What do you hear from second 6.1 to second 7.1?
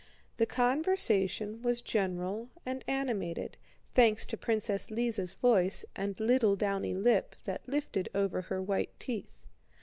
little downy